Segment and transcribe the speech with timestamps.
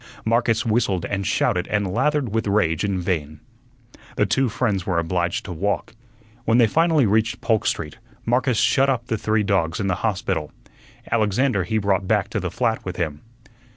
[0.25, 3.39] Marcus whistled and shouted and lathered with rage in vain.
[4.15, 5.93] The two friends were obliged to walk.
[6.43, 10.51] When they finally reached Polk Street, Marcus shut up the three dogs in the hospital.
[11.11, 13.21] Alexander he brought back to the flat with him.